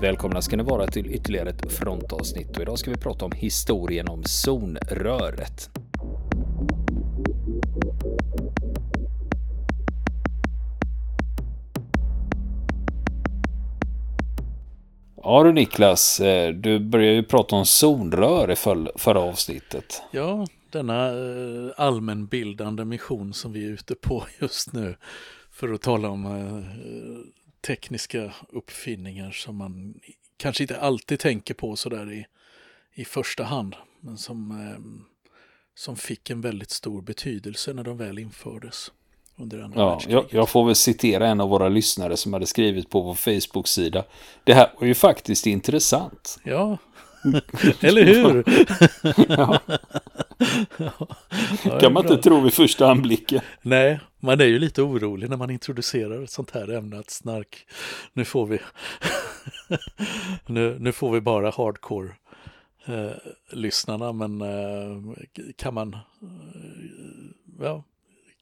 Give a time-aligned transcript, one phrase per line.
[0.00, 4.08] Välkomna ska ni vara till ytterligare ett frontavsnitt och idag ska vi prata om historien
[4.08, 5.70] om zonröret.
[15.16, 18.56] Ja du Niklas, eh, du började ju prata om zonrör i
[18.96, 20.02] förra avsnittet.
[20.10, 24.96] Ja, denna eh, allmänbildande mission som vi är ute på just nu
[25.50, 29.94] för att tala om eh, tekniska uppfinningar som man
[30.36, 32.26] kanske inte alltid tänker på sådär i,
[32.94, 35.06] i första hand, men som, eh,
[35.74, 38.92] som fick en väldigt stor betydelse när de väl infördes.
[39.36, 42.90] Under andra ja, jag, jag, får väl citera en av våra lyssnare som hade skrivit
[42.90, 44.04] på vår Facebook-sida.
[44.44, 46.38] Det här var ju faktiskt intressant.
[46.44, 46.78] Ja,
[47.80, 48.44] eller hur?
[49.28, 49.60] ja.
[50.76, 53.40] Ja kan man inte tro vid första anblicken.
[53.62, 57.66] Nej, man är ju lite orolig när man introducerar ett sånt här ämne att snark,
[58.12, 58.58] nu får vi,
[60.46, 62.12] nu, nu får vi bara hardcore
[62.86, 63.10] eh,
[63.50, 65.14] lyssnarna, men eh,
[65.56, 66.00] kan man, eh,
[67.60, 67.84] ja,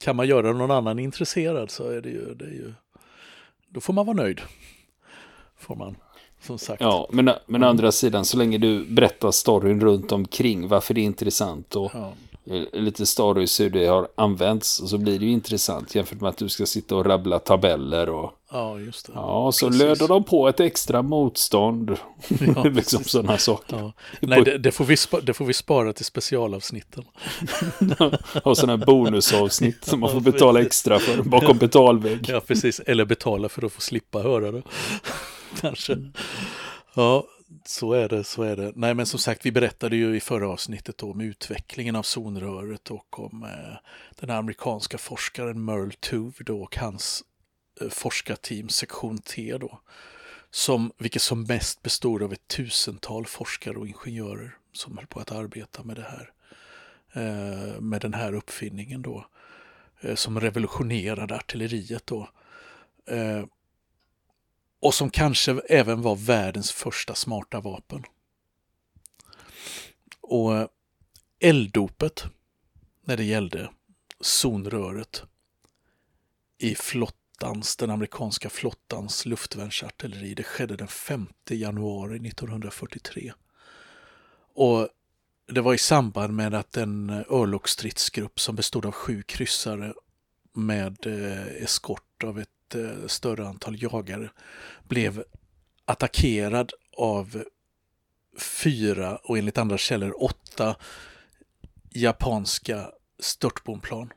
[0.04, 2.72] kan man göra någon annan intresserad så är det ju, det är ju,
[3.68, 4.40] då får man vara nöjd.
[5.56, 5.96] Får man
[6.40, 6.80] som sagt.
[6.80, 11.00] Ja, men, men å andra sidan, så länge du berättar storyn runt omkring varför det
[11.00, 12.12] är intressant och ja.
[12.72, 16.48] lite stories hur det har använts, så blir det ju intressant jämfört med att du
[16.48, 19.12] ska sitta och rabbla tabeller och Ja, just det.
[19.14, 19.82] Ja, så precis.
[19.82, 21.96] löder de på ett extra motstånd.
[22.28, 23.76] Ja, liksom sådana saker.
[23.76, 23.92] Ja.
[24.20, 27.04] Nej, det, det, får vi det får vi spara till specialavsnitten.
[28.44, 32.28] och sådana bonusavsnitt som man får betala extra för bakom betalvägg.
[32.28, 32.80] Ja, precis.
[32.80, 34.62] Eller betala för att få slippa höra det.
[35.60, 36.12] Kanske.
[36.94, 37.24] Ja,
[37.64, 38.72] så är det, så är det.
[38.74, 43.24] Nej, men som sagt, vi berättade ju i förra avsnittet om utvecklingen av zonröret och
[43.24, 47.24] om eh, den amerikanska forskaren Merle Tuve då och hans
[47.80, 49.80] eh, forskarteam, sektion T då,
[50.50, 55.32] som, vilket som mest bestod av ett tusental forskare och ingenjörer som höll på att
[55.32, 56.32] arbeta med det här,
[57.12, 59.26] eh, med den här uppfinningen då,
[60.00, 62.28] eh, som revolutionerade artilleriet då.
[64.80, 68.04] Och som kanske även var världens första smarta vapen.
[70.20, 70.68] Och eh,
[71.40, 72.24] elddopet
[73.04, 73.70] när det gällde
[74.20, 75.22] zonröret
[76.58, 83.32] i flottans, den amerikanska flottans luftvärnsartilleri, det skedde den 5 januari 1943.
[84.54, 84.88] Och
[85.46, 89.94] det var i samband med att en eh, örlogsstridsgrupp som bestod av sju kryssare
[90.52, 94.30] med eh, eskort av ett ett eh, större antal jagare
[94.88, 95.24] blev
[95.84, 97.44] attackerad av
[98.38, 100.76] fyra och enligt andra källor åtta
[101.90, 104.12] japanska störtbombplan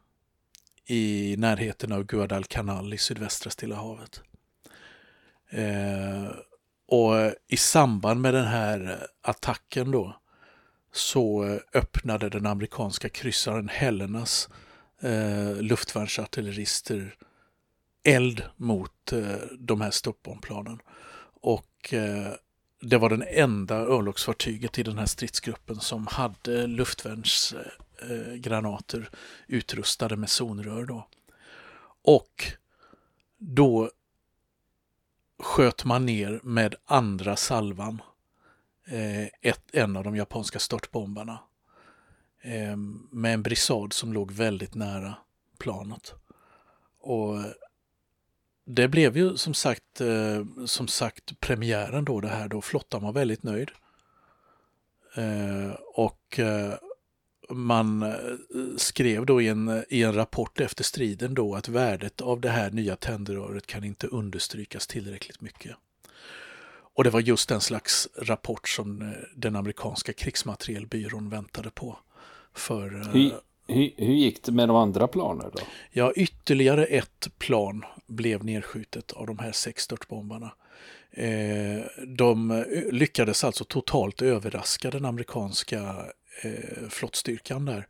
[0.85, 4.21] i närheten av Guadalcanal i sydvästra Stilla havet.
[5.49, 6.31] Eh,
[6.87, 10.17] och i samband med den här attacken då
[10.93, 14.49] så öppnade den amerikanska kryssaren Helenas
[15.01, 17.15] eh, luftvärnsartillerister
[18.03, 20.79] eld mot eh, de här störtbombplanen.
[21.41, 22.33] Och eh,
[22.81, 29.05] det var den enda örlogsfartyget i den här stridsgruppen som hade luftvärnsgranater eh,
[29.47, 30.85] utrustade med zonrör.
[30.85, 31.07] Då.
[32.03, 32.43] Och
[33.37, 33.91] då
[35.39, 38.01] sköt man ner med andra salvan
[38.87, 41.39] eh, ett, en av de japanska störtbombarna
[42.41, 42.75] eh,
[43.11, 45.15] med en brisad som låg väldigt nära
[45.57, 46.13] planet.
[46.99, 47.37] Och
[48.65, 52.61] det blev ju som sagt, eh, som sagt premiären då det här då.
[52.61, 53.71] Flottan var väldigt nöjd.
[55.15, 56.73] Eh, och eh,
[57.49, 58.15] man eh,
[58.77, 62.71] skrev då i en, i en rapport efter striden då att värdet av det här
[62.71, 65.75] nya tändröret kan inte understrykas tillräckligt mycket.
[66.93, 71.99] Och det var just den slags rapport som eh, den amerikanska krigsmaterielbyrån väntade på.
[72.53, 73.31] För, eh,
[73.73, 75.49] hur, hur, gick det med de andra planer?
[75.53, 75.59] då?
[75.91, 80.51] Ja, ytterligare ett plan blev nedskjutet av de här sex störtbombarna.
[81.11, 86.05] Eh, de eh, lyckades alltså totalt överraska den amerikanska
[86.43, 87.87] eh, flottstyrkan där.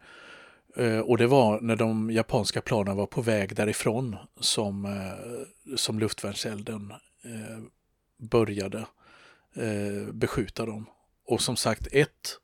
[0.76, 6.00] Eh, och det var när de japanska planen var på väg därifrån som, eh, som
[6.00, 6.92] luftvärnselden
[7.24, 7.64] eh,
[8.18, 8.86] började
[9.56, 10.86] eh, beskjuta dem.
[11.26, 12.40] Och som sagt, ett,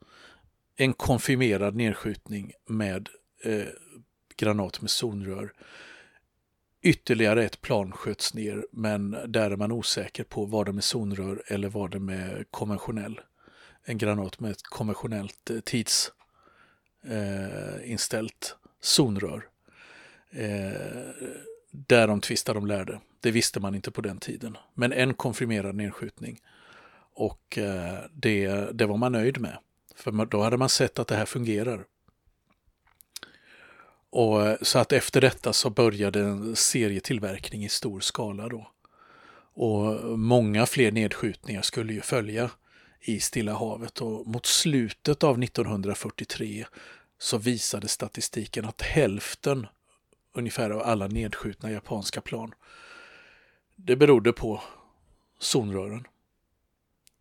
[0.75, 3.09] en konfirmerad nedskjutning med
[3.47, 3.67] eh,
[4.37, 5.53] granat med zonrör.
[6.81, 11.43] Ytterligare ett plan sköts ner, men där är man osäker på var det med zonrör
[11.47, 13.21] eller var det med konventionell.
[13.83, 16.13] En granat med ett konventionellt tidsinställt
[18.13, 19.47] eh, eh zonrör.
[20.29, 20.71] Eh,
[21.71, 22.99] där de tvistar de lärde.
[23.19, 24.57] Det visste man inte på den tiden.
[24.73, 26.39] Men en konfirmerad nedskjutning
[27.13, 29.57] och eh, det, det var man nöjd med.
[29.95, 31.85] För då hade man sett att det här fungerar.
[34.09, 38.71] Och, eh, så att efter detta så började en serietillverkning i stor skala då.
[39.53, 42.51] Och många fler nedskjutningar skulle ju följa
[43.01, 46.65] i Stilla havet och mot slutet av 1943
[47.19, 49.67] så visade statistiken att hälften
[50.33, 52.53] ungefär av alla nedskjutna japanska plan
[53.79, 54.61] det berodde på
[55.39, 56.07] zonrören.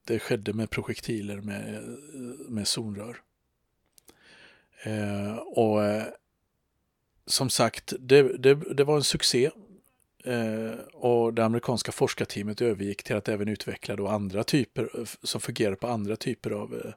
[0.05, 1.81] Det skedde med projektiler med, eh,
[2.49, 3.17] med zonrör.
[4.83, 6.05] Eh, och eh,
[7.26, 9.50] som sagt, det, det, det, var en succé.
[10.25, 15.40] Eh, och det amerikanska forskarteamet övergick till att även utveckla då andra typer eh, som
[15.40, 16.93] fungerar på andra typer av, eh,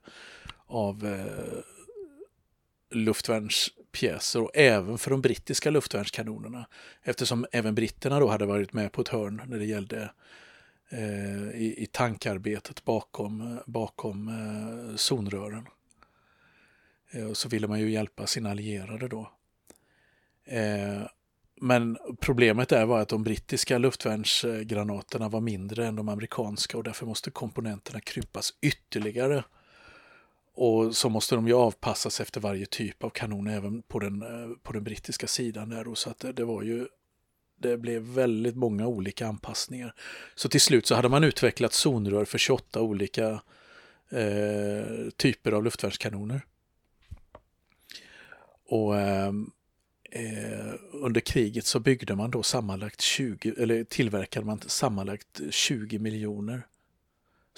[0.68, 1.60] av eh,
[2.92, 6.68] luftvärnspjäser och även för de brittiska luftvärnskanonerna.
[7.04, 10.12] Eftersom även britterna då hade varit med på ett hörn när det gällde
[10.90, 15.68] eh, i, i tankarbetet bakom, eh, bakom eh, zonrören.
[17.12, 19.32] Eh, och så ville man ju hjälpa sina allierade då.
[20.50, 21.02] Eh,
[21.62, 27.06] men problemet är var att de brittiska luftvärnsgranaterna var mindre än de amerikanska och därför
[27.06, 29.44] måste komponenterna krympas ytterligare
[30.54, 34.58] och så måste de ju avpassas efter varje typ av kanon även på den, eh,
[34.64, 35.96] på den brittiska sidan där.
[35.96, 36.88] Så att det, det var ju
[37.62, 39.94] det blev väldigt många olika anpassningar.
[40.36, 43.42] Så till slut så hade man utvecklat zonrör för 28 olika
[44.10, 46.42] eh, typer av luftvärnskanoner.
[48.66, 49.32] Och eh,
[50.12, 56.64] eh, under kriget så byggde man då sammanlagt 20, eller tillverkade man sammanlagt 20 miljoner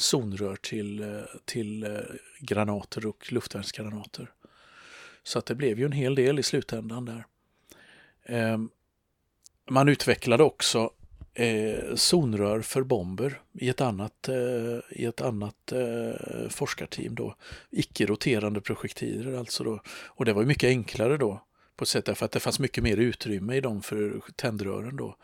[0.02, 2.00] zonrör till, eh, till eh,
[2.40, 4.32] granater och luftvärnsgranater.
[5.24, 7.26] Så att det blev ju en hel del i slutändan där.
[8.26, 8.70] Ehm,
[9.70, 10.92] man utvecklade också
[11.34, 15.74] eh, zonrör för bomber i ett annat, eh, i ett annat
[16.50, 17.36] forskarteam då.
[17.70, 19.82] Icke-roterande projektiler alltså då.
[19.88, 21.42] Och det var mycket enklare då
[21.82, 25.16] på ett sätt därför att det fanns mycket mer utrymme i dem för tändrören då.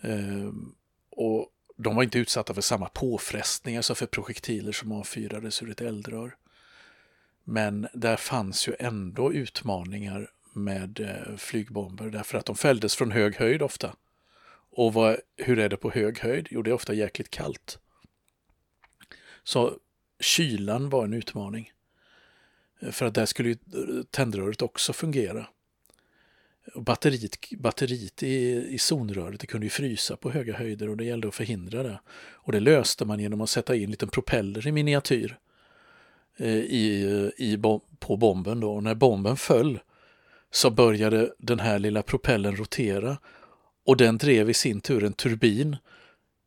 [0.00, 0.74] Ehm,
[1.10, 5.80] och de var inte utsatta för samma påfrestningar som för projektiler som avfyrades ur ett
[5.80, 6.36] eldrör.
[7.44, 13.36] Men där fanns ju ändå utmaningar med eh, flygbomber därför att de fälldes från hög
[13.36, 13.96] höjd ofta.
[14.70, 16.48] Och vad, hur är det på hög höjd?
[16.50, 17.78] Jo, det är ofta jäkligt kallt.
[19.44, 19.78] Så
[20.20, 21.72] kylan var en utmaning.
[22.80, 25.46] Eh, för att där skulle ju eh, tändröret också fungera.
[26.74, 31.28] Batteriet, batteriet i, i zonröret det kunde ju frysa på höga höjder och det gällde
[31.28, 32.00] att förhindra det.
[32.32, 35.38] Och det löste man genom att sätta in en liten propeller i miniatyr
[36.36, 37.58] eh, i, i,
[37.98, 38.60] på bomben.
[38.60, 38.72] Då.
[38.72, 39.78] Och när bomben föll
[40.50, 43.18] så började den här lilla propellern rotera
[43.86, 45.76] och den drev i sin tur en turbin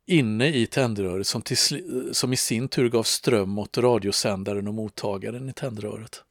[0.05, 1.57] inne i tändröret som, till,
[2.11, 6.23] som i sin tur gav ström åt radiosändaren och mottagaren i tändröret.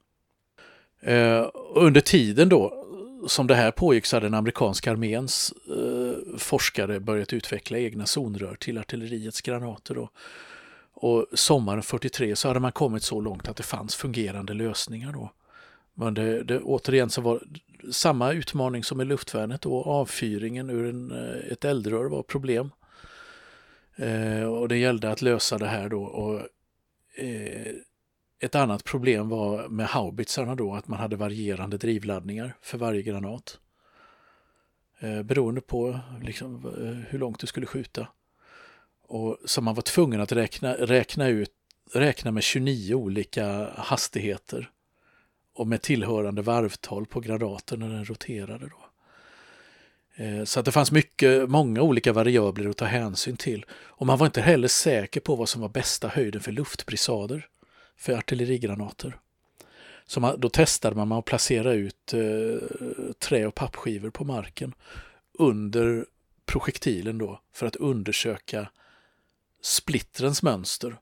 [1.01, 2.82] Eh, under tiden då
[3.27, 8.55] som det här pågick så hade den amerikanska arméns eh, forskare börjat utveckla egna zonrör
[8.55, 9.97] till artilleriets granater.
[9.97, 10.11] Och,
[10.93, 15.13] Och sommaren 43 så hade man kommit så långt att det fanns fungerande lösningar.
[15.13, 15.31] Då.
[15.93, 17.43] Men det, det, återigen så var
[17.91, 22.71] samma utmaning som i luftvärnet och avfyringen ur en, eh, ett eldrör var problem.
[23.95, 26.03] Eh, och det gällde att lösa det här då.
[26.03, 26.39] Och,
[27.23, 27.73] eh,
[28.43, 33.59] ett annat problem var med haubitsarna då att man hade varierande drivladdningar för varje granat.
[34.99, 38.07] Eh, beroende på liksom, eh, hur långt du skulle skjuta.
[39.01, 41.51] Och så man var tvungen att räkna, räkna, ut,
[41.93, 44.69] räkna med 29 olika hastigheter
[45.53, 48.69] och med tillhörande varvtal på granaten när den roterade.
[48.69, 48.85] Då.
[50.23, 53.65] Eh, så att det fanns mycket, många olika variabler att ta hänsyn till.
[53.71, 57.47] Och man var inte heller säker på vad som var bästa höjden för luftbrisader
[57.97, 59.17] för artillerigranater.
[60.05, 62.67] Så man, då testade man att placera ut eh,
[63.19, 64.73] trä och pappskivor på marken
[65.33, 66.05] under
[66.45, 68.69] projektilen då för att undersöka
[69.61, 70.97] splittrens mönster.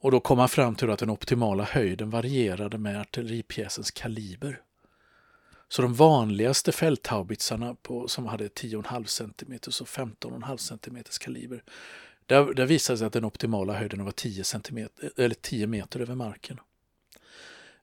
[0.00, 4.60] Och då kom man fram till att den optimala höjden varierade med artilleripjäsens kaliber.
[5.68, 11.62] Så de vanligaste fälthaubitsarna på, som hade 10,5 cm och 15,5 cm kaliber,
[12.30, 16.14] där, där visade sig att den optimala höjden var 10, centimeter, eller 10 meter över
[16.14, 16.60] marken.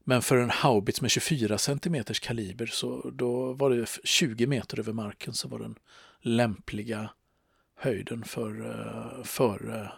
[0.04, 4.94] Men för en haubits med 24 cm kaliber så då var det 20 meter över
[4.94, 5.76] marken så var den
[6.22, 7.10] lämpliga
[7.76, 9.92] höjden för, eh, för eh,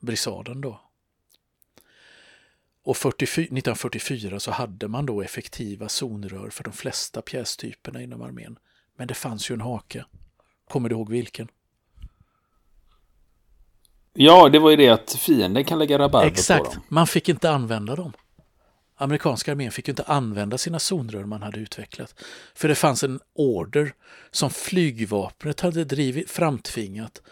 [0.00, 0.80] brisaden då.
[2.82, 8.58] Och 44, 1944 så hade man då effektiva zonrör för de flesta pjästyperna inom armén.
[8.96, 10.04] Men det fanns ju en hake.
[10.68, 11.48] Kommer du ihåg vilken?
[14.22, 16.82] Ja, det var ju det att fienden kan lägga rabarber Exakt, på dem.
[16.88, 18.12] man fick inte använda dem.
[18.96, 22.14] Amerikanska armén fick inte använda sina zonrör man hade utvecklat.
[22.54, 23.94] För det fanns en order
[24.30, 27.22] som flygvapnet hade drivit, framtvingat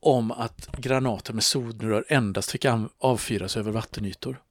[0.00, 2.66] om att granater med zonrör endast fick
[2.98, 4.42] avfyras över vattenytor.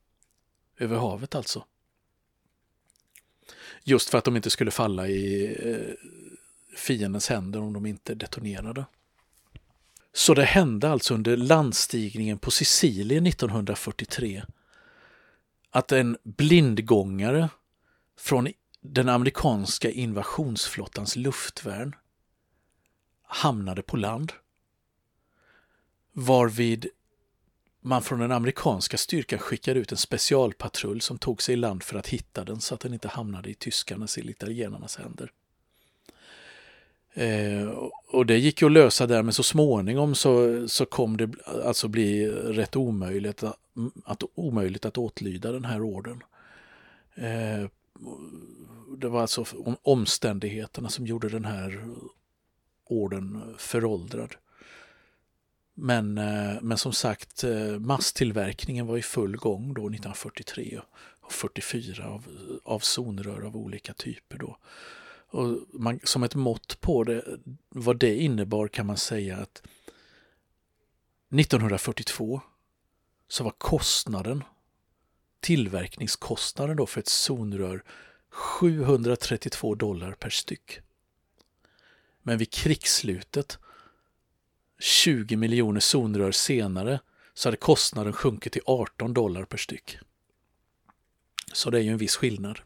[0.78, 1.64] Över havet alltså.
[3.84, 5.94] Just för att de inte skulle falla i eh,
[6.76, 8.84] fiendens händer om de inte detonerade.
[10.12, 14.44] Så det hände alltså under landstigningen på Sicilien 1943
[15.70, 17.48] att en blindgångare
[18.18, 18.48] från
[18.80, 21.96] den amerikanska invasionsflottans luftvärn
[23.22, 24.32] hamnade på land.
[26.12, 26.88] Varvid
[27.80, 31.98] man från den amerikanska styrkan skickade ut en specialpatrull som tog sig i land för
[31.98, 35.32] att hitta den så att den inte hamnade i tyskarnas eller italienarnas händer.
[37.14, 37.68] Eh,
[38.06, 41.30] och det gick ju att lösa där men så småningom så, så kom det
[41.64, 43.58] alltså bli rätt omöjligt att,
[44.04, 46.22] att, omöjligt att åtlyda den här orden.
[47.14, 47.68] Eh,
[48.98, 49.44] det var alltså
[49.82, 51.84] omständigheterna som gjorde den här
[52.84, 54.34] orden föråldrad.
[55.74, 60.80] Men, eh, men som sagt, eh, masstillverkningen var i full gång då 1943
[61.20, 62.26] och 44 av,
[62.64, 64.38] av zonrör av olika typer.
[64.38, 64.56] Då.
[65.32, 67.24] Och man, som ett mått på det,
[67.68, 69.62] vad det innebar kan man säga att
[71.30, 72.40] 1942
[73.28, 74.44] så var kostnaden,
[75.40, 77.84] tillverkningskostnaden då för ett zonrör
[78.30, 80.80] 732 dollar per styck.
[82.22, 83.58] Men vid krigsslutet
[84.78, 87.00] 20 miljoner zonrör senare
[87.34, 89.98] så hade kostnaden sjunkit till 18 dollar per styck.
[91.52, 92.60] Så det är ju en viss skillnad.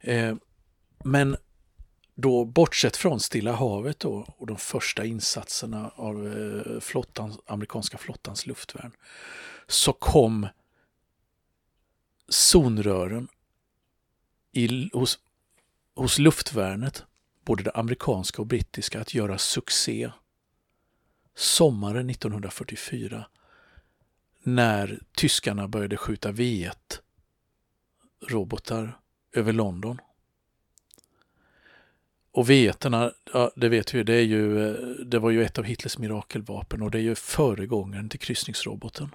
[0.00, 0.36] Eh,
[1.04, 1.36] men
[2.14, 8.46] då bortsett från Stilla havet då, och de första insatserna av eh, flottans, amerikanska flottans
[8.46, 8.92] luftvärn
[9.66, 10.48] så kom
[12.28, 13.28] zonrören
[14.52, 15.18] i, hos,
[15.94, 17.04] hos luftvärnet,
[17.44, 20.10] både det amerikanska och brittiska, att göra succé
[21.34, 23.26] sommaren 1944
[24.42, 26.72] när tyskarna började skjuta V1
[28.28, 29.00] robotar
[29.32, 29.98] över London.
[32.32, 35.98] Och V1, ja, det vet vi, det, är ju, det var ju ett av Hitlers
[35.98, 39.08] mirakelvapen och det är ju föregångaren till kryssningsroboten.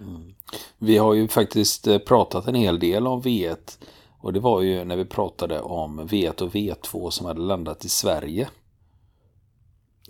[0.00, 0.34] Mm.
[0.78, 3.78] Vi har ju faktiskt eh, pratat en hel del om V1
[4.18, 7.88] och det var ju när vi pratade om V1 och V2 som hade landat i
[7.88, 8.48] Sverige.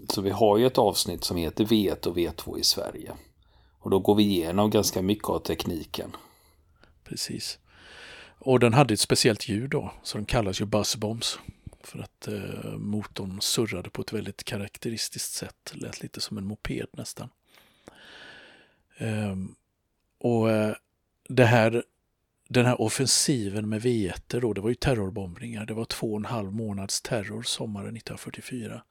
[0.09, 3.13] Så vi har ju ett avsnitt som heter V1 och V2 i Sverige.
[3.79, 6.17] Och då går vi igenom ganska mycket av tekniken.
[7.05, 7.59] Precis.
[8.39, 11.39] Och den hade ett speciellt ljud då, så den kallas ju buzzbombs.
[11.87, 15.73] För att eh, motorn surrade på ett väldigt karaktäristiskt sätt.
[15.73, 17.29] Lät lite som en moped nästan.
[18.97, 19.37] Eh,
[20.19, 20.75] och eh,
[21.29, 21.85] det här,
[22.49, 25.67] den här offensiven med V1 då, det var ju terrorbombningar.
[25.67, 28.83] Det var två och en halv månads terror sommaren 1944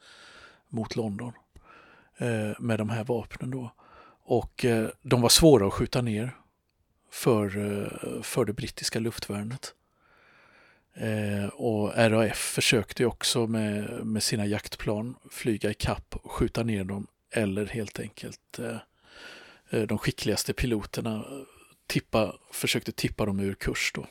[0.69, 1.33] mot London
[2.17, 3.71] eh, med de här vapnen då.
[4.23, 6.35] Och eh, de var svåra att skjuta ner
[7.11, 9.73] för, eh, för det brittiska luftvärnet.
[10.97, 16.83] Eh, och RAF försökte också med, med sina jaktplan flyga i kapp och skjuta ner
[16.83, 18.77] dem eller helt enkelt eh,
[19.69, 21.43] eh de skickligaste piloterna eh,
[21.87, 23.91] tippa, försökte tippa dem ur kurs.
[23.95, 24.07] Då.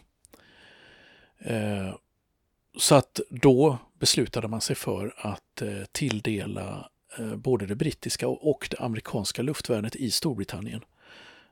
[1.38, 1.95] Eh,
[2.79, 8.69] så att då beslutade man sig för att eh, tilldela eh, både det brittiska och
[8.71, 10.85] det amerikanska luftvärnet i Storbritannien.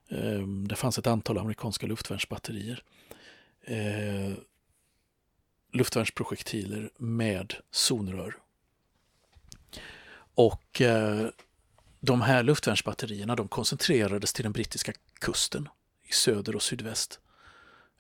[0.09, 2.83] Eh, det fanns ett antal amerikanska luftvärnsbatterier.
[3.65, 4.33] Eh,
[5.73, 8.37] Luftvärnsprojektiler med zonrör.
[10.35, 11.29] Och eh,
[12.01, 15.69] de här luftvärnsbatterierna de koncentrerades till den brittiska kusten
[16.03, 17.21] i söder och sydväst,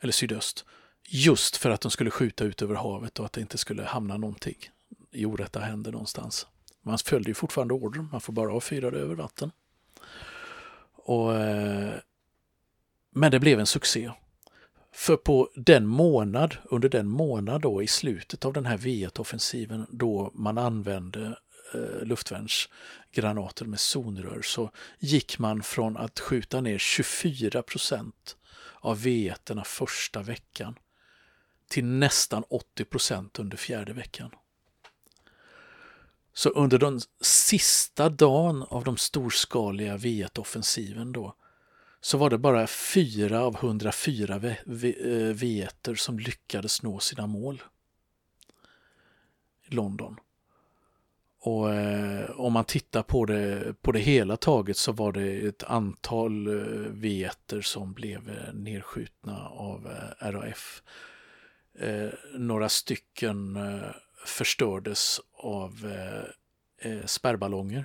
[0.00, 0.64] eller sydöst.
[1.08, 4.16] Just för att de skulle skjuta ut över havet och att det inte skulle hamna
[4.16, 4.56] någonting
[5.10, 6.46] i orätta händer någonstans.
[6.82, 9.50] Man följde ju fortfarande order, man får bara avfyra det över vatten.
[10.92, 11.94] Och, eh,
[13.10, 14.10] men det blev en succé.
[14.94, 20.30] För på den månad, under den månad då i slutet av den här V1-offensiven då
[20.34, 21.38] man använde
[21.74, 28.36] eh, luftvärnsgranater med zonrör så gick man från att skjuta ner 24 procent
[28.80, 30.78] av V1 första veckan
[31.68, 34.30] till nästan 80 procent under fjärde veckan.
[36.34, 41.34] Så under den sista dagen av de storskaliga V1-offensiven då
[42.04, 44.40] så var det bara fyra av 104
[45.34, 47.62] vieter eh, som lyckades nå sina mål
[49.68, 50.16] i London.
[51.40, 55.62] Och eh, om man tittar på det, på det hela taget så var det ett
[55.62, 60.82] antal eh, veter som blev eh, nedskjutna av eh, RAF.
[61.78, 63.90] Eh, några stycken eh,
[64.26, 67.84] förstördes av eh, eh spärrballonger.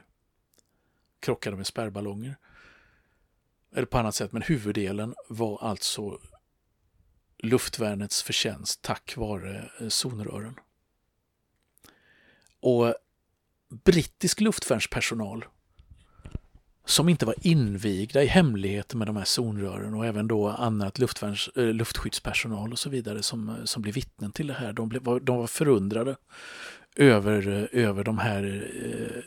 [1.19, 2.38] Krockade med spärrballonger.
[3.75, 6.19] Eller på annat sätt, men huvuddelen var alltså
[7.38, 10.55] luftvärnets förtjänst tack vare eh, zonrören.
[12.59, 12.95] Och
[13.69, 15.45] brittisk luftvärnspersonal
[16.86, 21.50] som inte var invigda i hemligheter med de här zonrören och även då annat luftvärns,
[21.55, 24.74] äh, luftskyddspersonal och så vidare som, eh, som blev vittnen till det här.
[24.74, 26.15] De, blev, de var förundrade
[26.95, 29.24] över, över de här eh,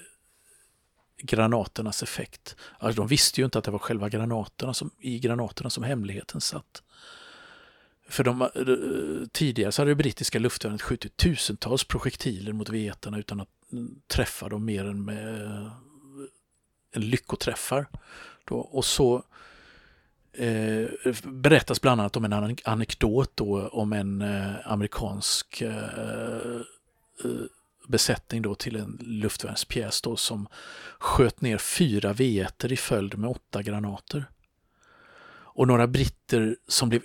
[1.22, 2.56] granaternas effekt.
[2.78, 6.40] Alltså, de visste ju inte att det var själva granaterna som, i granaterna som hemligheten
[6.40, 6.82] satt.
[8.08, 13.40] För de, eh, tidigare så hade det brittiska luftvärnet skjutit tusentals projektiler mot vetarna utan
[13.40, 15.72] att mm, träffa dem mer än med eh,
[16.92, 17.86] en lyckoträffar.
[18.44, 18.58] Då.
[18.58, 19.24] Och så
[20.32, 20.86] eh,
[21.24, 26.60] berättas bland annat om en anekdot då, om en eh, amerikansk eh,
[27.24, 27.42] eh,
[27.90, 30.48] besättning då till en luftvärnspjäs då, som
[30.98, 34.24] sköt ner fyra v i följd med åtta granater.
[35.52, 37.02] Och några britter som blev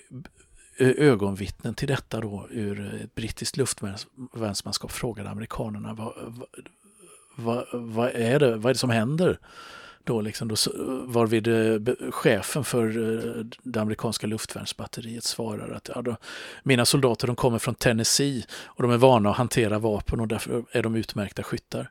[0.78, 6.12] ögonvittnen till detta då ur ett brittiskt luftvärnsmanskap frågade amerikanerna vad,
[7.36, 9.38] vad, vad, är det, vad är det som händer?
[10.06, 10.56] Då liksom, då,
[11.06, 16.16] varvid eh, chefen för eh, det amerikanska luftvärnsbatteriet svarar att ja, då,
[16.62, 20.64] mina soldater de kommer från Tennessee och de är vana att hantera vapen och därför
[20.70, 21.90] är de utmärkta skyttar.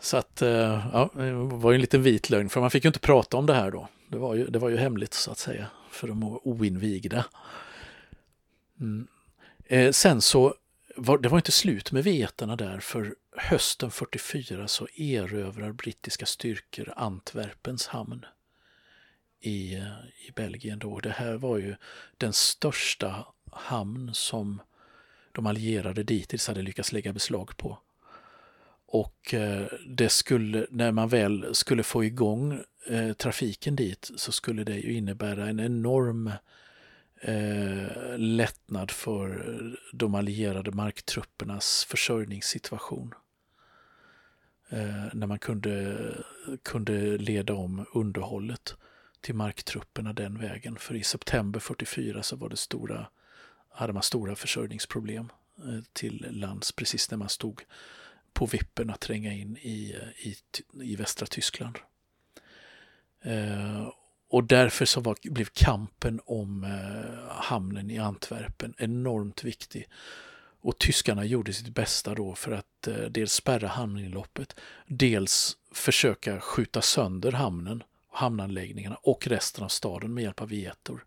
[0.00, 2.88] Så att, eh, ja, det var ju en liten vit lögn för man fick ju
[2.88, 3.88] inte prata om det här då.
[4.08, 7.24] Det var ju, det var ju hemligt så att säga för de oinvigda.
[8.80, 9.06] Mm.
[9.64, 10.54] Eh, sen så
[10.96, 16.92] var det var inte slut med vetarna där för hösten 44 så erövrar brittiska styrkor
[16.96, 18.24] Antwerpens hamn
[19.40, 19.74] i,
[20.28, 20.78] i Belgien.
[20.78, 21.00] Då.
[21.00, 21.76] Det här var ju
[22.16, 24.60] den största hamn som
[25.32, 27.78] de allierade dittills hade lyckats lägga beslag på.
[28.86, 34.64] Och eh, det skulle, när man väl skulle få igång eh, trafiken dit så skulle
[34.64, 36.32] det ju innebära en enorm
[37.20, 39.56] eh, lättnad för
[39.92, 43.14] de allierade marktruppernas försörjningssituation.
[44.68, 45.98] Eh, när man kunde,
[46.62, 48.76] kunde leda om underhållet
[49.20, 50.76] till marktrupperna den vägen.
[50.76, 53.06] För i september 44 så var det stora,
[53.70, 57.62] hade man stora försörjningsproblem eh, till lands precis när man stod
[58.32, 60.36] på vippen att tränga in i, i,
[60.82, 61.78] i västra Tyskland.
[63.22, 63.92] Eh,
[64.28, 69.88] och därför så var, blev kampen om eh, hamnen i Antwerpen enormt viktig.
[70.66, 76.82] Och tyskarna gjorde sitt bästa då för att eh, dels spärra hamninloppet, dels försöka skjuta
[76.82, 81.04] sönder hamnen, hamnanläggningarna och resten av staden med hjälp av vietor.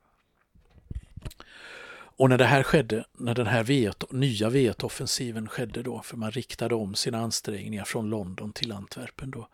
[1.91, 6.31] Och när det här skedde, när den här Viet, nya vietoffensiven skedde då, för man
[6.31, 9.47] riktade om sina ansträngningar från London till Antwerpen då,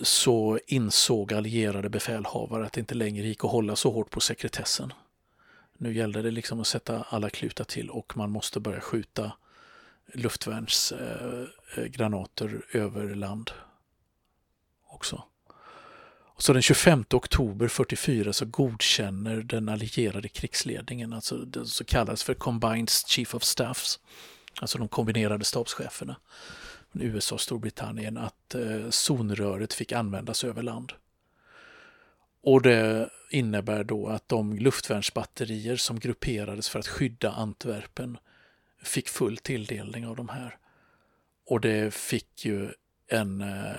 [0.00, 4.92] så insåg allierade befälhavare att det inte längre gick att hålla så hårt på sekretessen.
[5.82, 9.32] Nu gällde det liksom att sätta alla klutar till och man måste börja skjuta
[10.14, 13.50] luftvärnsgranater eh, eh, över land
[14.86, 15.24] också.
[16.36, 22.34] Så den 25 oktober 44 så godkänner den allierade krigsledningen, alltså det som kallas för
[22.34, 24.00] Combined Chief of Staffs,
[24.60, 26.16] alltså de kombinerade stabscheferna,
[26.92, 30.92] USA och Storbritannien att eh, zonröret fick användas över land.
[32.42, 38.18] Och det innebär då att de luftvärnsbatterier som grupperades för att skydda Antwerpen
[38.82, 40.56] fick full tilldelning av de här.
[41.46, 42.70] Och det fick ju
[43.08, 43.74] en eh,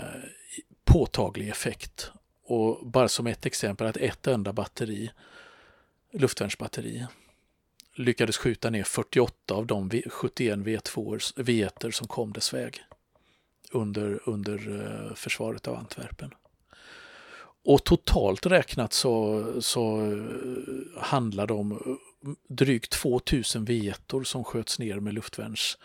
[0.83, 2.11] påtaglig effekt.
[2.43, 5.11] Och bara som ett exempel att ett enda batteri,
[6.11, 7.05] luftvärnsbatteri,
[7.95, 12.83] lyckades skjuta ner 48 av de 71 V2 som kom dess väg
[13.71, 16.33] under, under eh, försvaret av Antwerpen.
[17.63, 24.79] Och totalt räknat så, så eh, handlar det om eh, drygt 2000 V1 som sköts
[24.79, 25.77] ner med luftvärns,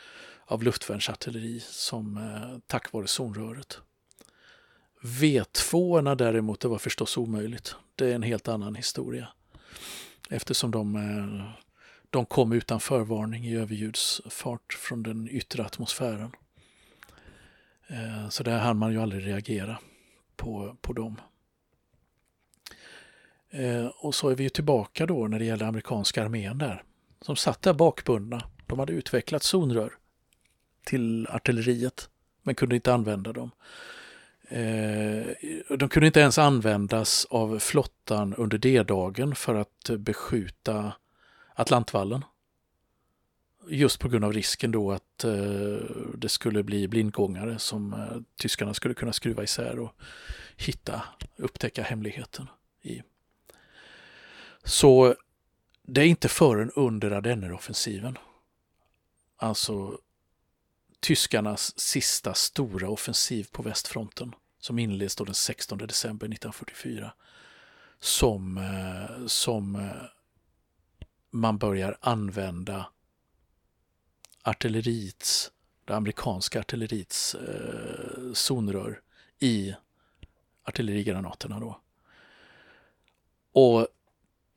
[0.47, 3.79] av luftvärnsartilleri som eh, tack vare zonröret.
[5.03, 7.75] V2 däremot, det var förstås omöjligt.
[7.95, 9.29] Det är en helt annan historia.
[10.31, 11.51] Eftersom de, eh,
[12.11, 16.31] de kom utan förvarning i överljudsfart från den yttre atmosfären.
[17.89, 19.79] Eh, så där hann man ju aldrig reagera
[20.37, 21.21] på, på dem.
[23.57, 26.83] Eh, och så är vi ju tillbaka då när det gäller amerikanska armén där.
[27.21, 28.43] Som satt där bakbundna.
[28.67, 29.93] De hade utvecklat zonrör
[30.85, 32.09] till artilleriet
[32.43, 33.51] men kunde inte använda dem.
[34.49, 35.27] Eh,
[35.79, 40.93] de kunde inte ens användas av flottan under D-dagen för att beskjuta
[41.55, 42.25] Atlantvallen.
[43.69, 45.33] Just på grund av risken då att eh,
[46.15, 47.99] det skulle bli blindgångare som eh,
[48.41, 49.93] tyskarna skulle kunna skruva isär och
[50.57, 51.03] hitta,
[51.37, 52.47] upptäcka hemligheten
[52.83, 53.03] i.
[54.67, 55.15] Så
[55.83, 58.19] det är inte förrän under Ardenneroffensiven,
[59.37, 59.99] alltså
[61.01, 67.13] tyskarnas sista stora offensiv på västfronten, som inleds då den 16 december 1944,
[68.01, 69.91] som, eh, som eh,
[71.31, 72.87] man börjar använda
[74.43, 75.53] artilleriets,
[75.85, 79.01] det amerikanska artilleriets eh, zonrör
[79.39, 79.75] i
[80.65, 81.81] artillerigranaterna då.
[83.53, 83.89] Och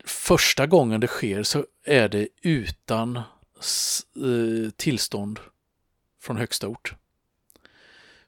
[0.10, 3.24] första gången det sker så är det utan eh,
[4.76, 5.39] tillstånd
[6.22, 6.93] från högsta ort.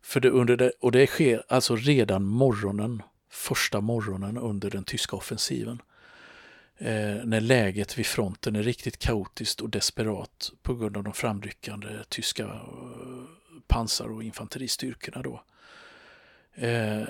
[0.02, 5.15] För det under det, och det sker alltså redan morgonen, första morgonen under den tyska
[5.15, 5.82] offensiven.
[6.78, 11.88] Eh, när läget vid fronten är riktigt kaotiskt och desperat på grund av de framryckande
[12.10, 12.52] tyska eh,
[13.67, 15.44] pansar och infanteristyrkorna då.
[16.54, 17.04] Eh,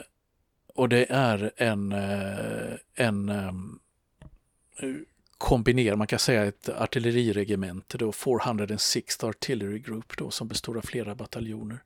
[0.75, 3.51] och det är en, eh, en eh,
[5.37, 11.15] kombinerar, man kan säga ett artilleriregemente då, 406 Artillery Group då, som består av flera
[11.15, 11.79] bataljoner.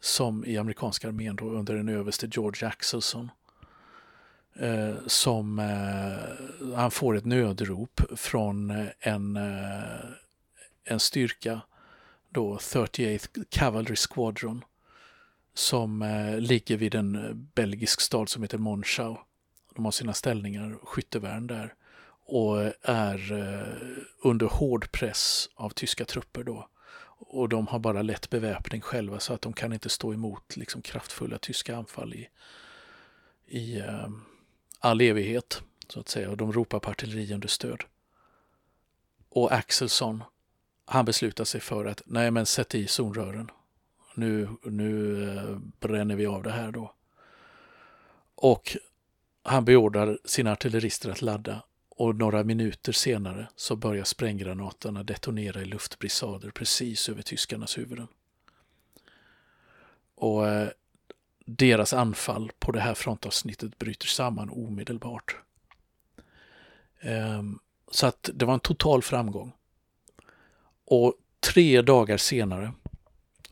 [0.00, 3.30] Som i amerikanska armén då under en överste George Axelson.
[4.54, 10.10] Eh, som eh, han får ett nödrop från eh, en, eh,
[10.84, 11.60] en styrka
[12.30, 14.64] då 38th Cavalry Squadron
[15.54, 19.16] som eh, ligger vid en eh, belgisk stad som heter Monschau.
[19.74, 21.74] De har sina ställningar, skyttevärn där
[22.26, 26.68] och är eh, under hård press av tyska trupper då.
[27.18, 30.82] Och de har bara lätt beväpning själva så att de kan inte stå emot liksom,
[30.82, 32.28] kraftfulla tyska anfall i,
[33.46, 34.08] i eh,
[34.80, 36.30] all evighet, så att säga.
[36.30, 37.84] Och de ropar på artilleriunderstöd.
[39.28, 40.22] Och Axelsson,
[40.84, 43.50] han beslutar sig för att nej men sätt i zonrören.
[44.14, 46.92] Nu, nu eh, bränner vi av det här då.
[48.34, 48.76] Och
[49.42, 51.62] han beordrar sina artillerister att ladda
[51.96, 58.08] och några minuter senare så börjar spränggranaterna detonera i luftbrisader precis över tyskarnas huvuden.
[60.14, 60.68] Och eh,
[61.44, 65.36] deras anfall på det här frontavsnittet bryter samman omedelbart.
[67.00, 67.42] Eh,
[67.90, 69.52] så att det var en total framgång.
[70.84, 72.72] Och tre dagar senare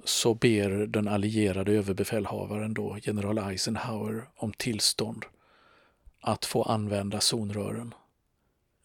[0.04, 5.24] så ber den allierade överbefälhavaren då, general Eisenhower, om tillstånd
[6.20, 7.94] att få använda zonrören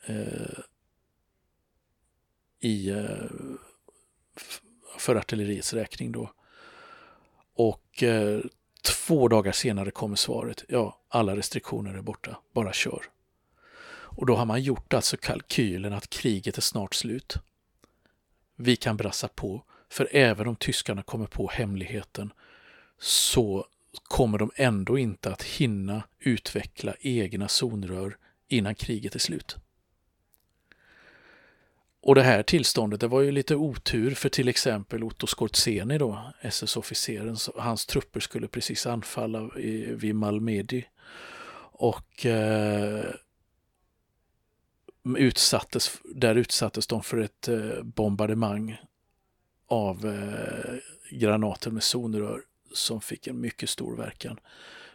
[0.06, 0.60] eh,
[2.60, 3.26] i, eh,
[4.98, 6.32] för artilleriets räkning då.
[7.54, 8.40] Och eh,
[8.82, 13.04] två dagar senare kommer svaret, ja, alla restriktioner är borta, bara kör.
[14.20, 17.36] Och då har man gjort alltså kalkylen att kriget är snart slut.
[18.56, 22.34] Vi kan brassa på, för även om tyskarna kommer på hemligheten
[23.00, 23.66] så
[24.04, 29.58] kommer de ändå inte att hinna utveckla egna zonrör innan kriget är slut.
[32.02, 36.34] Och det här tillståndet, det var ju lite otur för till exempel Otto Skorzeny då,
[36.42, 39.50] SS-officeren, hans trupper skulle precis anfalla
[39.96, 40.84] vid Malmedy.
[41.72, 43.06] Och eh,
[45.18, 48.78] utsattes, där utsattes de för ett eh, bombardemang
[49.68, 50.76] av eh,
[51.18, 52.42] granater med zonrör
[52.74, 54.40] som fick en mycket stor verkan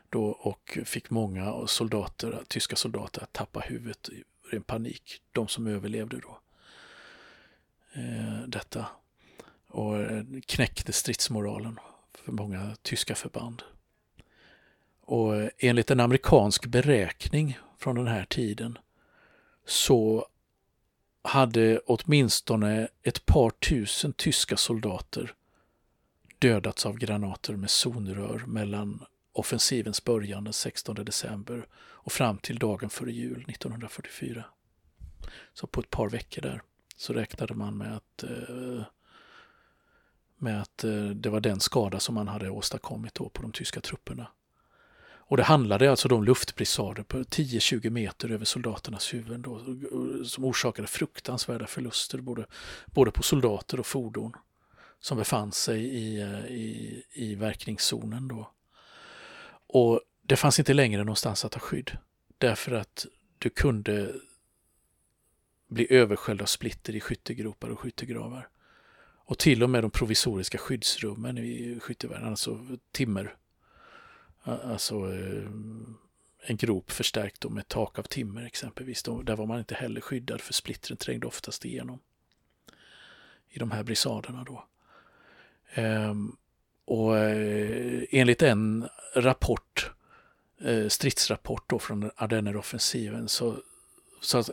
[0.08, 5.66] då och fick många soldater, tyska soldater att tappa huvudet i ren panik, de som
[5.66, 6.40] överlevde då
[7.96, 8.86] Eh, detta
[9.68, 11.78] och eh, knäckte stridsmoralen
[12.14, 13.62] för många tyska förband.
[15.00, 18.78] Och eh, enligt en amerikansk beräkning från den här tiden
[19.66, 20.26] så
[21.22, 25.34] hade åtminstone ett par tusen tyska soldater
[26.38, 32.90] dödats av granater med zonrör mellan offensivens början den 16 december och fram till dagen
[32.90, 34.44] före jul 1944.
[35.52, 36.62] Så på ett par veckor där
[36.96, 38.84] så räknade man med att, eh,
[40.36, 43.80] med att eh, det var den skada som man hade åstadkommit då på de tyska
[43.80, 44.26] trupperna.
[45.26, 49.60] Och det handlade alltså om luftbrisader på 10-20 meter över soldaternas huvuden då,
[50.24, 52.46] som orsakade fruktansvärda förluster både,
[52.86, 54.32] både på soldater och fordon
[55.00, 58.28] som befann sig i, eh, i, i verkningszonen.
[58.28, 58.50] Då.
[59.66, 61.98] Och det fanns inte längre någonstans att ta skydd
[62.38, 63.06] därför att
[63.38, 64.14] du kunde
[65.68, 68.48] bli översköljd av splitter i skyttegropar och skyttegravar.
[69.26, 73.36] Och till och med de provisoriska skyddsrummen i skyttevärlden, alltså timmer.
[74.42, 75.48] Alltså eh,
[76.46, 79.02] en grop förstärkt med tak av timmer exempelvis.
[79.02, 81.98] Där var man inte heller skyddad för splittren trängde oftast igenom.
[83.48, 84.64] I de här brisaderna då.
[85.74, 86.36] Ehm,
[86.84, 89.90] och eh, enligt en rapport,
[90.60, 93.56] eh, stridsrapport då från Ardenneroffensiven så,
[94.20, 94.44] så,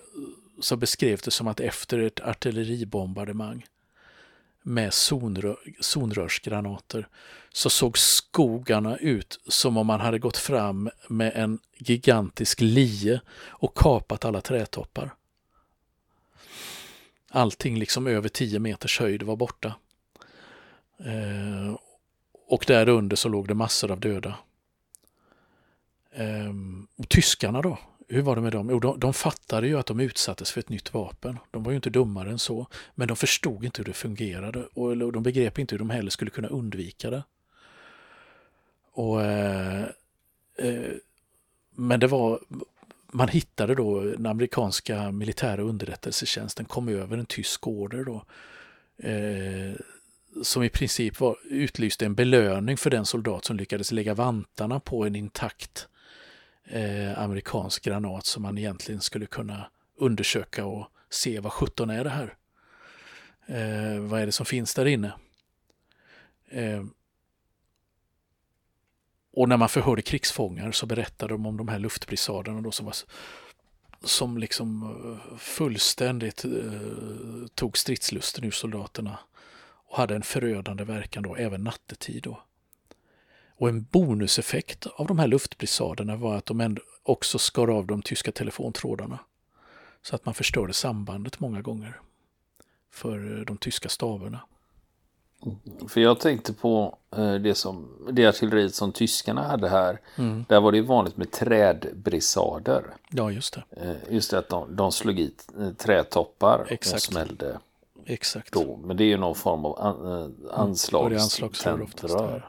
[0.61, 3.65] så beskrevs det som att efter ett artilleribombardemang
[4.63, 7.07] med zonrör, zonrörsgranater
[7.53, 13.77] så såg skogarna ut som om man hade gått fram med en gigantisk lie och
[13.77, 15.13] kapat alla trädtoppar.
[17.29, 19.75] Allting liksom över 10 meters höjd var borta.
[20.99, 21.77] Eh,
[22.47, 24.37] och där under så låg det massor av döda.
[26.11, 26.53] Eh,
[26.97, 27.77] och tyskarna då?
[28.13, 28.69] Hur var det med dem?
[28.69, 31.37] Jo, de, de fattade ju att de utsattes för ett nytt vapen.
[31.51, 32.67] De var ju inte dummare än så.
[32.95, 36.31] Men de förstod inte hur det fungerade och de begrep inte hur de heller skulle
[36.31, 37.23] kunna undvika det.
[38.91, 39.81] Och, eh,
[40.57, 40.91] eh,
[41.75, 42.39] men det var,
[43.11, 48.25] man hittade då den amerikanska militära underrättelsetjänsten kom över en tysk order då.
[49.07, 49.75] Eh,
[50.43, 55.05] som i princip var, utlyste en belöning för den soldat som lyckades lägga vantarna på
[55.05, 55.87] en intakt
[56.65, 62.09] eh, amerikansk granat som man egentligen skulle kunna undersöka och se vad 17 är det
[62.09, 62.35] här.
[63.45, 65.13] Eh, vad är det som finns där inne?
[66.49, 66.83] Eh,
[69.33, 72.95] och när man förhörde krigsfångar så berättade de om de här luftbrisaderna då som var
[74.03, 76.51] som liksom eh, fullständigt eh,
[77.55, 79.19] tog stridslusten ur soldaterna
[79.63, 82.23] och hade en förödande verkan då även nattetid.
[82.23, 82.43] Då.
[83.61, 88.31] Och en bonuseffekt av de här luftbrisaderna var att de också skar av de tyska
[88.31, 89.19] telefontrådarna.
[90.01, 91.99] Så att man förstörde sambandet många gånger
[92.91, 94.39] för eh, de tyska staberna.
[95.87, 99.99] För jag tänkte på eh, det, som, det artilleriet som tyskarna hade här.
[100.15, 100.45] Mm.
[100.49, 102.85] Där var det vanligt med trädbrisader.
[103.09, 103.63] Ja, just det.
[103.81, 105.33] Eh, just det att de, de slog i
[105.77, 106.95] trädtoppar Exakt.
[106.95, 107.59] och smällde.
[108.05, 108.53] Exakt.
[108.53, 108.79] Då.
[108.83, 112.29] Men det är ju någon form av an, anslagständrör.
[112.29, 112.41] Mm.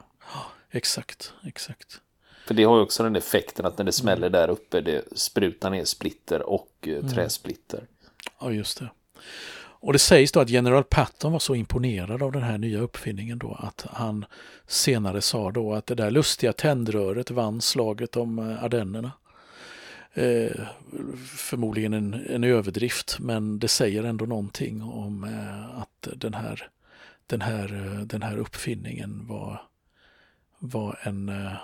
[0.73, 2.01] Exakt, exakt.
[2.47, 4.31] För det har ju också den effekten att när det smäller mm.
[4.31, 7.09] där uppe det sprutar ner splitter och mm.
[7.09, 7.87] träsplitter.
[8.39, 8.89] Ja, just det.
[9.55, 13.37] Och det sägs då att general Patton var så imponerad av den här nya uppfinningen
[13.37, 14.25] då att han
[14.67, 19.11] senare sa då att det där lustiga tändröret vann slaget om eh, Ardennerna.
[20.13, 20.67] Eh,
[21.37, 26.69] förmodligen en, en, överdrift men det säger ändå någonting om eh, att den här,
[27.27, 29.61] den, här, eh, den här uppfinningen var,
[30.63, 31.55] var en, eh,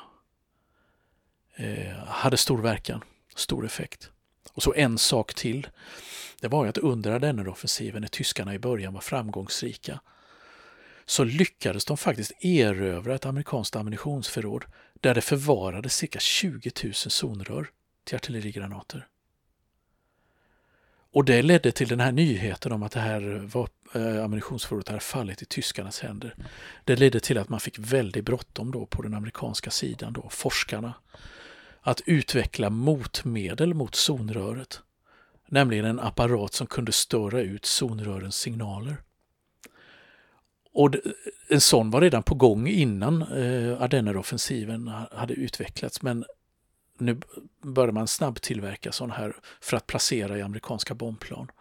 [1.55, 3.03] eh, hade stor verkan,
[3.35, 4.11] stor effekt.
[4.53, 5.67] Och så en sak till.
[6.41, 9.99] Det var ju att under Ardenneroffensiven när tyskarna i början var framgångsrika
[11.05, 17.69] så lyckades de faktiskt erövra ett amerikanskt ammunitionsförråd där det förvarades cirka 20 000 zonrör
[18.03, 19.07] till artillerigranater.
[21.11, 23.21] Och det ledde till den här nyheten om att det här
[23.93, 26.35] Eh, ammunitionsförrådet hade fallit i tyskarnas händer.
[26.83, 30.93] Det ledde till att man fick väldigt bråttom då på den amerikanska sidan, då, forskarna,
[31.81, 34.81] att utveckla motmedel mot zonröret.
[35.47, 38.97] Nämligen en apparat som kunde störa ut zonrörens signaler.
[40.73, 40.95] Och
[41.47, 46.25] en sån var redan på gång innan eh, Ardenneroffensiven hade utvecklats men
[46.97, 47.19] nu
[47.61, 51.51] började man snabbtillverka sådana här för att placera i amerikanska bombplan.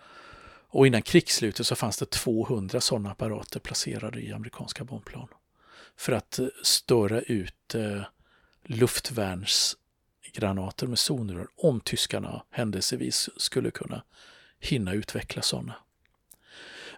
[0.71, 5.29] Och innan krigsslutet så fanns det 200 sådana apparater placerade i amerikanska bombplan.
[5.97, 8.03] För att eh, störa ut eh,
[8.65, 14.03] luftvärnsgranater med zonrör om tyskarna händelsevis skulle kunna
[14.61, 15.75] hinna utveckla sådana.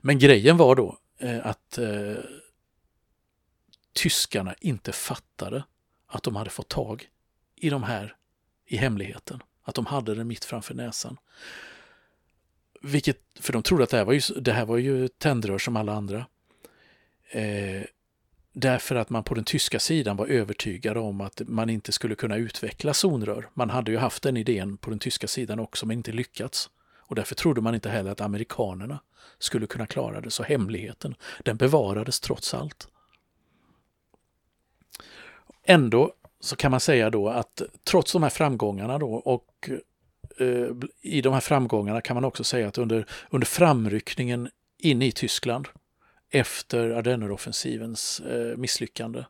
[0.00, 2.16] Men grejen var då eh, att eh,
[3.92, 5.64] tyskarna inte fattade
[6.06, 7.08] att de hade fått tag
[7.56, 8.16] i de här
[8.66, 9.42] i hemligheten.
[9.62, 11.16] Att de hade den mitt framför näsan.
[12.80, 15.76] Vilket, för de trodde att det här var ju, det här var ju tändrör som
[15.76, 16.26] alla andra.
[17.30, 17.82] Eh,
[18.52, 22.36] därför att man på den tyska sidan var övertygad om att man inte skulle kunna
[22.36, 23.48] utveckla zonrör.
[23.54, 26.70] Man hade ju haft den idén på den tyska sidan också men inte lyckats.
[26.96, 29.00] Och därför trodde man inte heller att amerikanerna
[29.38, 30.30] skulle kunna klara det.
[30.30, 31.14] Så hemligheten,
[31.44, 32.88] den bevarades trots allt.
[35.64, 39.70] Ändå så kan man säga då att trots de här framgångarna då och
[40.40, 44.48] Eh, i de här framgångarna kan man också säga att under, under framryckningen
[44.78, 45.68] inne i Tyskland
[46.30, 49.24] efter Ardenneroffensivens eh, misslyckande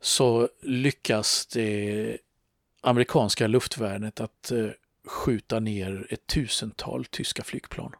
[0.00, 2.18] så lyckas det
[2.80, 4.68] amerikanska luftvärnet att eh,
[5.06, 7.92] skjuta ner ett tusental tyska flygplan.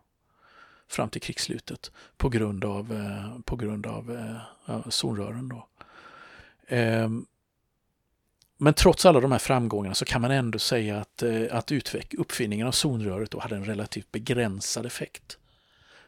[0.89, 2.95] fram till krigsslutet på grund av,
[3.45, 4.19] på grund av
[4.89, 5.49] zonrören.
[5.49, 5.69] Då.
[6.69, 7.27] Ehm,
[8.65, 12.15] men trots alla de här framgångarna så kan man ändå säga att, eh, att utveck,
[12.15, 15.39] uppfinningen av zonröret då hade en relativt begränsad effekt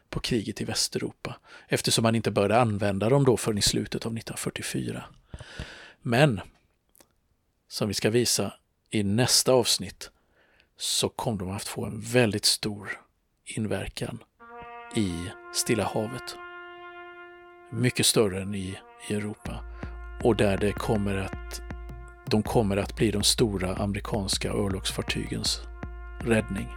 [0.09, 1.35] på kriget i Västeuropa
[1.67, 5.03] eftersom man inte började använda dem då förrän i slutet av 1944.
[6.01, 6.41] Men
[7.67, 8.53] som vi ska visa
[8.89, 10.09] i nästa avsnitt
[10.77, 13.01] så kom de att få en väldigt stor
[13.45, 14.23] inverkan
[14.95, 15.11] i
[15.53, 16.35] Stilla havet.
[17.71, 19.63] Mycket större än i, i Europa.
[20.23, 21.66] Och där det kommer att,
[22.29, 25.61] de kommer att bli de stora amerikanska örlogsfartygens
[26.19, 26.67] räddning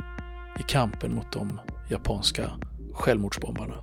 [0.61, 1.61] i kampen mot de
[1.91, 2.51] japanska
[2.95, 3.75] självmordsbombarna.